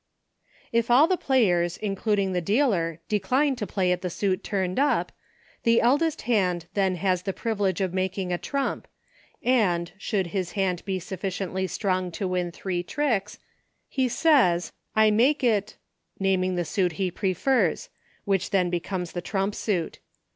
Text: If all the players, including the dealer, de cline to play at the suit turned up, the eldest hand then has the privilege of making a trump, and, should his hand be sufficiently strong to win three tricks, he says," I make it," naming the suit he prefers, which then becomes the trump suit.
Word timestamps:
If 0.71 0.89
all 0.89 1.05
the 1.05 1.15
players, 1.15 1.77
including 1.77 2.33
the 2.33 2.41
dealer, 2.41 2.97
de 3.07 3.19
cline 3.19 3.55
to 3.57 3.67
play 3.67 3.91
at 3.91 4.01
the 4.01 4.09
suit 4.09 4.43
turned 4.43 4.79
up, 4.79 5.11
the 5.61 5.79
eldest 5.79 6.23
hand 6.23 6.65
then 6.73 6.95
has 6.95 7.21
the 7.21 7.33
privilege 7.37 7.81
of 7.81 7.93
making 7.93 8.33
a 8.33 8.39
trump, 8.39 8.87
and, 9.43 9.91
should 9.99 10.25
his 10.33 10.53
hand 10.53 10.83
be 10.85 10.97
sufficiently 10.97 11.67
strong 11.67 12.11
to 12.13 12.27
win 12.27 12.51
three 12.51 12.81
tricks, 12.81 13.37
he 13.87 14.09
says," 14.09 14.71
I 14.95 15.11
make 15.11 15.43
it," 15.43 15.77
naming 16.19 16.55
the 16.55 16.65
suit 16.65 16.93
he 16.93 17.11
prefers, 17.11 17.89
which 18.25 18.49
then 18.49 18.71
becomes 18.71 19.11
the 19.11 19.21
trump 19.21 19.53
suit. 19.53 19.99